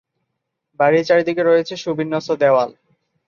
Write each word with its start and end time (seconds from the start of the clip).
বাড়ির 0.79 1.03
চারিদিকে 1.05 1.43
রয়েছে 1.43 1.73
সুবিন্যস্ত 1.77 2.29
দেওয়াল। 2.41 2.69